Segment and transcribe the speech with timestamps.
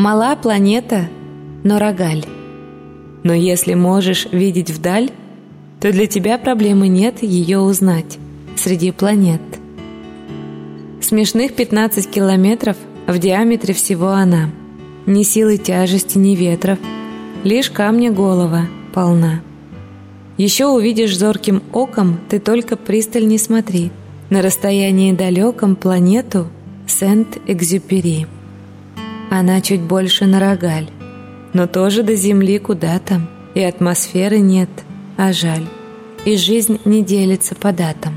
[0.00, 1.10] Мала планета,
[1.62, 2.24] но рогаль.
[3.22, 5.10] Но если можешь видеть вдаль,
[5.78, 8.16] то для тебя проблемы нет ее узнать
[8.56, 9.42] среди планет.
[11.02, 14.48] Смешных 15 километров в диаметре всего она.
[15.04, 16.78] Ни силы тяжести, ни ветров,
[17.44, 19.42] лишь камня голова полна.
[20.38, 23.90] Еще увидишь зорким оком, ты только пристальней смотри.
[24.30, 26.46] На расстоянии далеком планету
[26.86, 28.39] Сент-Экзюпери.
[29.30, 30.90] Она чуть больше на рогаль,
[31.52, 34.68] но тоже до Земли куда там, и атмосферы нет,
[35.16, 35.66] а жаль.
[36.24, 38.14] И жизнь не делится по датам.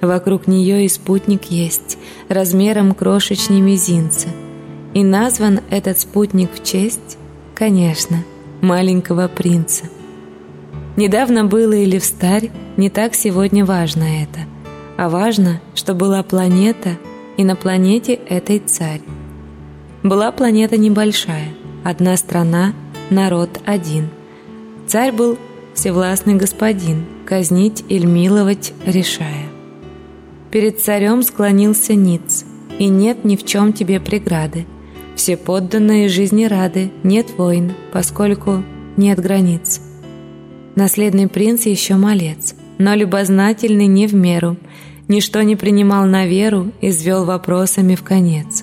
[0.00, 1.98] Вокруг нее и спутник есть,
[2.28, 4.28] размером крошечней мизинца.
[4.94, 7.18] И назван этот спутник в честь,
[7.54, 8.24] конечно,
[8.62, 9.84] маленького принца.
[10.96, 14.40] Недавно было или встарь, не так сегодня важно это.
[14.96, 16.96] А важно, что была планета,
[17.36, 19.02] и на планете этой царь.
[20.06, 21.48] Была планета небольшая,
[21.82, 22.74] одна страна,
[23.10, 24.08] народ один.
[24.86, 25.36] Царь был
[25.74, 29.48] всевластный господин, казнить или миловать решая.
[30.52, 32.44] Перед царем склонился Ниц,
[32.78, 34.64] и нет ни в чем тебе преграды.
[35.16, 38.62] Все подданные жизни рады, нет войн, поскольку
[38.96, 39.80] нет границ.
[40.76, 44.56] Наследный принц еще малец, но любознательный не в меру,
[45.08, 48.62] ничто не принимал на веру и звел вопросами в конец.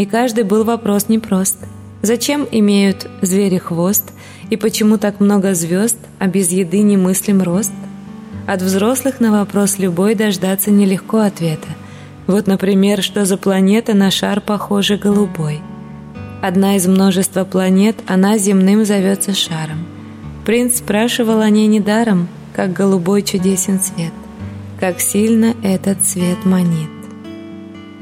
[0.00, 1.58] И каждый был вопрос непрост.
[2.00, 4.04] Зачем имеют звери хвост,
[4.48, 7.72] и почему так много звезд, а без еды не мыслим рост?
[8.46, 11.68] От взрослых на вопрос любой дождаться нелегко ответа.
[12.26, 15.60] Вот, например, что за планета на шар похожа голубой.
[16.42, 19.86] Одна из множества планет, она земным зовется шаром–
[20.44, 24.12] Принц спрашивал о ней недаром, как голубой чудесен цвет,
[24.78, 26.99] как сильно этот цвет манит.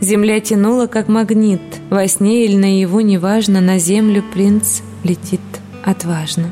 [0.01, 1.61] Земля тянула, как магнит,
[1.91, 5.41] во сне или наяву, неважно, на землю принц летит
[5.85, 6.51] отважно.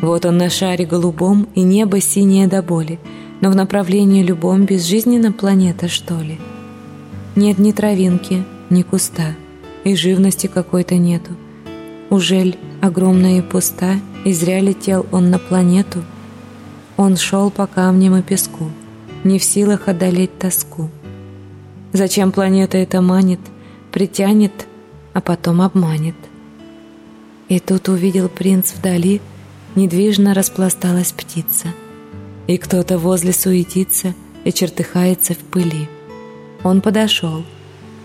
[0.00, 2.98] Вот он на шаре голубом, и небо синее до боли,
[3.40, 6.38] но в направлении любом безжизненна планета, что ли?
[7.36, 9.34] Нет ни травинки, ни куста,
[9.84, 11.32] и живности какой-то нету.
[12.10, 16.02] Ужель огромная и пуста, и зря летел он на планету.
[16.96, 18.70] Он шел по камням и песку,
[19.24, 20.90] не в силах одолеть тоску.
[21.92, 23.40] Зачем планета это манит,
[23.92, 24.66] притянет,
[25.14, 26.16] а потом обманет?
[27.48, 29.20] И тут увидел принц вдали,
[29.74, 31.68] недвижно распласталась птица.
[32.46, 35.88] И кто-то возле суетится и чертыхается в пыли.
[36.62, 37.44] Он подошел.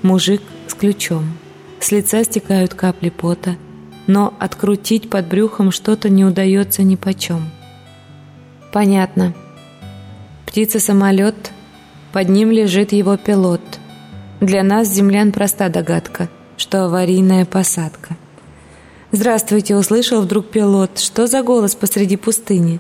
[0.02, 1.38] Мужик с ключом.
[1.80, 3.58] С лица стекают капли пота,
[4.08, 7.50] но открутить под брюхом что-то не удается ни почем.
[8.72, 9.34] Понятно.
[10.46, 11.53] Птица-самолет,
[12.14, 13.62] под ним лежит его пилот.
[14.40, 18.16] Для нас, землян, проста догадка, что аварийная посадка.
[19.12, 21.00] «Здравствуйте!»— услышал вдруг пилот.
[21.00, 22.80] «Что за голос посреди пустыни?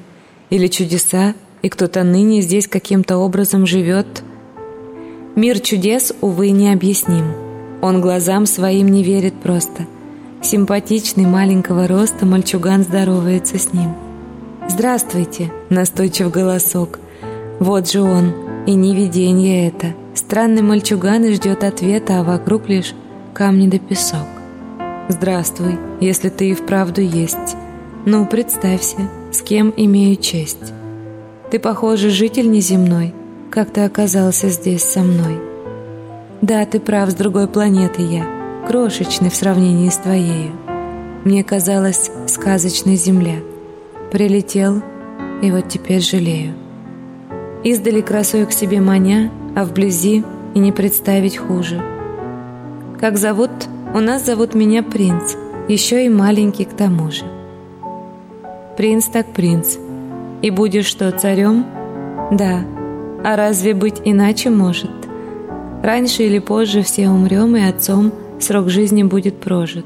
[0.49, 4.23] Или чудеса, и кто-то ныне здесь каким-то образом живет?»
[5.35, 7.33] Мир чудес, увы, необъясним.
[7.81, 9.87] Он глазам своим не верит просто—
[10.43, 13.95] Симпатичный маленького роста мальчуган здоровается с ним.
[14.67, 16.99] «Здравствуйте!»– настойчив голосок.
[17.59, 18.33] Вот же он,
[18.65, 19.93] и не видение это.
[20.13, 22.93] Странный мальчуган и ждет ответа, а вокруг лишь
[23.33, 24.27] камни да песок.
[25.09, 27.57] «Здравствуй, если ты и вправду есть.
[28.05, 30.73] Ну, представься, с кем имею честь.
[31.51, 33.13] Ты, похоже, житель неземной.
[33.49, 35.39] Как ты оказался здесь со мной?»
[36.41, 38.25] «Да, ты прав, с другой планеты я
[38.67, 40.51] крошечный в сравнении с твоею.
[41.25, 43.39] Мне казалась сказочная земля.
[44.11, 44.81] Прилетел,
[45.41, 46.53] и вот теперь жалею.
[47.63, 51.81] Издали красою к себе маня, а вблизи и не представить хуже.
[52.99, 53.51] Как зовут?
[53.93, 55.35] У нас зовут меня принц,
[55.67, 57.23] еще и маленький к тому же.
[58.75, 59.77] Принц так принц.
[60.41, 61.65] И будешь что, царем?
[62.31, 62.65] Да.
[63.23, 64.91] А разве быть иначе может?
[65.81, 69.85] Раньше или позже все умрем, и отцом– срок жизни будет прожит.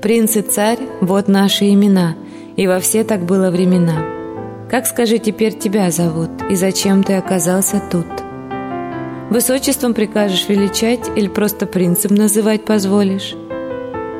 [0.00, 2.14] Принц и царь– вот наши имена,
[2.56, 4.15] и во все так было времена.
[4.70, 8.06] Как, скажи, теперь тебя зовут, и зачем ты оказался тут?
[9.30, 13.36] Высочеством прикажешь величать или просто принцем называть позволишь?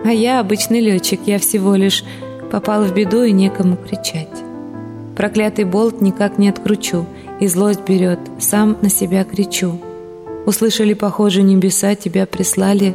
[0.04, 2.04] А я обычный летчик, я всего лишь
[2.52, 4.28] попал в беду и некому кричать.
[5.16, 7.06] Проклятый болт никак не откручу,
[7.40, 9.80] и злость берет, сам на себя кричу.
[10.46, 12.94] Услышали, похоже, небеса, тебя прислали,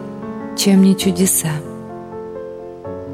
[0.58, 1.52] чем не чудеса.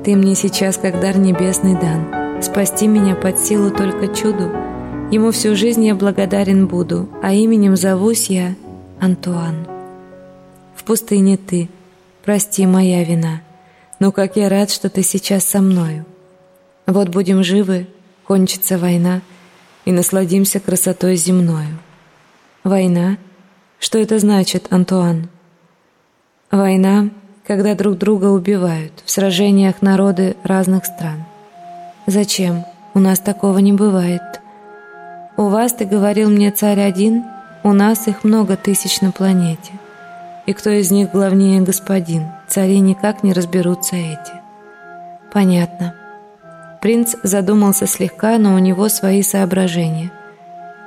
[0.03, 4.51] Ты мне сейчас как дар небесный дан, спасти меня под силу только чуду.
[5.11, 8.55] Ему всю жизнь я благодарен буду, а именем зовусь я
[8.99, 9.67] Антуан.
[10.75, 11.69] В пустыне ты,
[12.23, 13.41] прости моя вина.
[13.99, 16.05] Ну как я рад, что ты сейчас со мною.
[16.85, 17.87] Вот будем живы,
[18.25, 19.21] кончится война,
[19.85, 21.79] и насладимся красотой земною.
[22.63, 23.17] Война?
[23.79, 25.29] Что это значит, Антуан?
[26.51, 27.09] Война,
[27.45, 31.26] когда друг друга убивают в сражениях народы разных стран.
[32.07, 32.63] Зачем?
[32.93, 34.21] У нас такого не бывает.
[35.35, 37.25] У вас, ты говорил мне, царь один,
[37.63, 39.73] у нас их много тысяч на планете.
[40.45, 42.27] И кто из них главнее господин?
[42.47, 44.31] Цари никак не разберутся эти.
[45.33, 45.95] Понятно.
[46.81, 50.09] Принц задумался слегка, но у него свои соображения.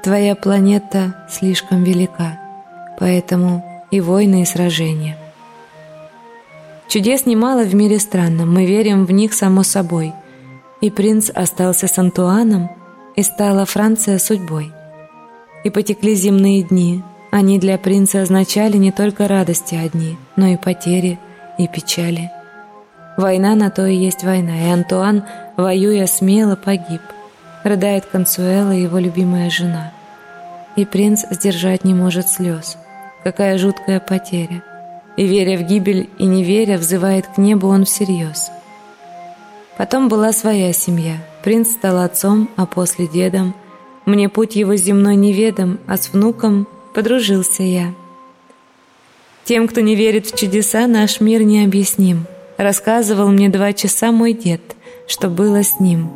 [0.02, 2.40] Твоя планета слишком велика,
[2.99, 5.19] поэтому и войны, и сражения.
[6.88, 10.14] Чудес немало в мире странном, мы верим в них само собой.
[10.81, 12.71] И принц остался с Антуаном,
[13.17, 14.73] и стала Франция судьбой.
[15.65, 21.19] И потекли земные дни, они для принца означали не только радости одни, но и потери,
[21.59, 22.31] и печали.
[23.17, 25.25] Война на то и есть война, и Антуан,
[25.56, 27.03] воюя смело, погиб.
[27.62, 29.93] Рыдает Консуэла, его любимая жена.
[30.76, 32.79] И принц сдержать не может слез.
[33.23, 34.62] Какая жуткая потеря.
[35.17, 38.50] И веря в гибель, и не веря, взывает к небу он всерьез.
[39.81, 41.27] Потом была своя семья.
[41.43, 43.55] Принц стал отцом, а после дедом.
[44.05, 47.94] Мне путь его земной неведом, а с внуком подружился я.
[49.44, 52.27] Тем, кто не верит в чудеса, наш мир необъясним.
[52.59, 54.61] Рассказывал мне два часа мой дед,
[55.09, 56.11] что было с ним.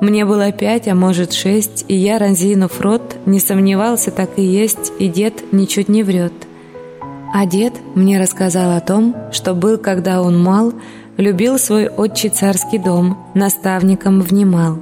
[0.00, 4.92] Мне было пять, а может шесть, и я, разинув рот, не сомневался, так и есть,
[5.00, 6.32] и дед ничуть не врет.
[7.34, 10.72] А дед мне рассказал о том, что был, когда он мал,
[11.16, 14.78] любил свой отчий царский дом, наставником внимал,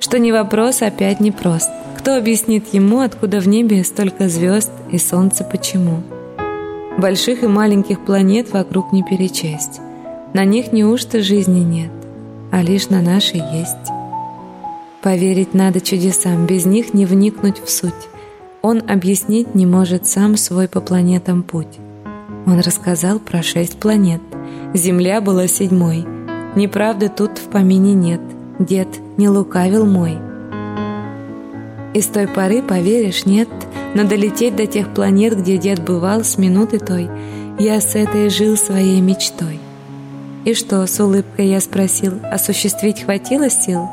[0.00, 1.70] что не вопрос опять не прост.
[1.96, 6.02] Кто объяснит ему, откуда в небе столько звезд и солнце почему?
[6.96, 9.80] Больших и маленьких планет вокруг не перечесть.
[10.32, 11.90] На них неужто жизни нет,
[12.50, 13.76] а лишь на нашей есть.
[15.02, 17.92] Поверить надо чудесам, без них не вникнуть в суть.
[18.62, 21.78] Он объяснить не может сам свой по планетам путь.
[22.46, 24.20] Он рассказал про шесть планет.
[24.74, 26.06] Земля была седьмой.
[26.56, 28.20] Неправды тут в помине нет.
[28.58, 30.18] Дед не лукавил мой.
[31.94, 33.48] И с той поры, поверишь, нет,
[33.94, 37.08] но долететь до тех планет, где дед бывал с минуты той,
[37.58, 39.58] я с этой жил своей мечтой.
[40.44, 43.88] И что, с улыбкой я спросил, осуществить хватило сил?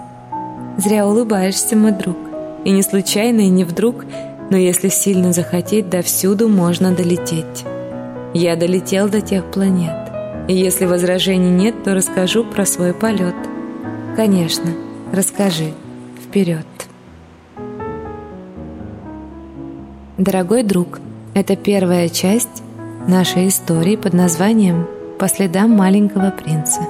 [0.78, 2.18] Зря улыбаешься, мой друг.
[2.64, 4.06] И не случайно, и не вдруг,
[4.50, 7.66] но если сильно захотеть, до всюду можно долететь.
[8.38, 9.96] Я долетел до тех планет.
[10.50, 13.34] И если возражений нет, то расскажу про свой полет.
[14.18, 14.72] Конечно,
[15.14, 15.72] расскажи.
[16.22, 16.66] Вперед.
[20.18, 21.00] Дорогой друг,
[21.34, 22.62] это первая часть
[23.08, 24.86] нашей истории под названием
[25.18, 26.82] «По следам маленького принца».